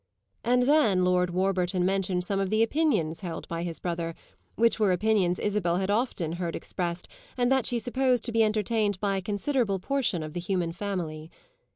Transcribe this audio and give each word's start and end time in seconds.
And 0.43 0.63
then 0.63 1.05
Lord 1.05 1.29
Warburton 1.29 1.85
mentioned 1.85 2.23
some 2.23 2.39
of 2.39 2.49
the 2.49 2.63
opinions 2.63 3.19
held 3.19 3.47
by 3.47 3.61
his 3.61 3.79
brother, 3.79 4.15
which 4.55 4.79
were 4.79 4.91
opinions 4.91 5.37
Isabel 5.37 5.75
had 5.77 5.91
often 5.91 6.31
heard 6.31 6.55
expressed 6.55 7.07
and 7.37 7.51
that 7.51 7.67
she 7.67 7.77
supposed 7.77 8.23
to 8.23 8.31
be 8.31 8.41
entertained 8.43 8.99
by 8.99 9.17
a 9.17 9.21
considerable 9.21 9.77
portion 9.77 10.23
of 10.23 10.33
the 10.33 10.39
human 10.39 10.71
family. 10.71 11.29